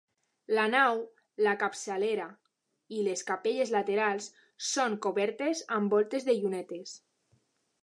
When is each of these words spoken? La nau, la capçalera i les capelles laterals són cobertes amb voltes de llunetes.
La 0.59 0.63
nau, 0.75 1.01
la 1.47 1.51
capçalera 1.63 2.25
i 2.99 3.03
les 3.09 3.23
capelles 3.29 3.75
laterals 3.77 4.31
són 4.71 4.99
cobertes 5.07 5.65
amb 5.79 5.97
voltes 5.99 6.29
de 6.31 6.39
llunetes. 6.41 6.99